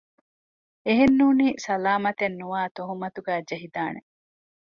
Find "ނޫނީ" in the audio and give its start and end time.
1.19-1.47